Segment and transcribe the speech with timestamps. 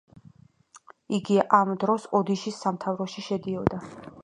[1.17, 3.83] იგი ამ დროს ოდიშის სამთავროში შედიოდა.